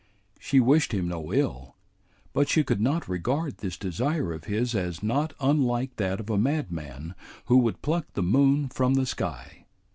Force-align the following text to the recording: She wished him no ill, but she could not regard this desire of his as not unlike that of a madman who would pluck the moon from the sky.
She 0.39 0.59
wished 0.59 0.95
him 0.95 1.07
no 1.09 1.31
ill, 1.31 1.75
but 2.33 2.49
she 2.49 2.63
could 2.63 2.81
not 2.81 3.07
regard 3.07 3.57
this 3.59 3.77
desire 3.77 4.33
of 4.33 4.45
his 4.45 4.73
as 4.73 5.03
not 5.03 5.35
unlike 5.39 5.97
that 5.97 6.19
of 6.19 6.31
a 6.31 6.39
madman 6.39 7.13
who 7.45 7.57
would 7.57 7.83
pluck 7.83 8.07
the 8.13 8.23
moon 8.23 8.67
from 8.67 8.95
the 8.95 9.05
sky. 9.05 9.67